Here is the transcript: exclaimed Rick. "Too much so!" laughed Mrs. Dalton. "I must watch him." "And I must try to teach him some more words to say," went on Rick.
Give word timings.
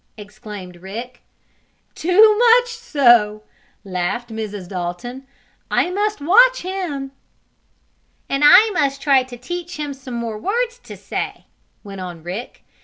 exclaimed 0.17 0.77
Rick. 0.77 1.21
"Too 1.93 2.35
much 2.35 2.69
so!" 2.69 3.43
laughed 3.83 4.29
Mrs. 4.29 4.67
Dalton. 4.67 5.27
"I 5.69 5.91
must 5.91 6.19
watch 6.19 6.63
him." 6.63 7.11
"And 8.27 8.41
I 8.43 8.71
must 8.71 8.99
try 8.99 9.21
to 9.21 9.37
teach 9.37 9.77
him 9.77 9.93
some 9.93 10.15
more 10.15 10.39
words 10.39 10.79
to 10.85 10.97
say," 10.97 11.45
went 11.83 12.01
on 12.01 12.23
Rick. 12.23 12.63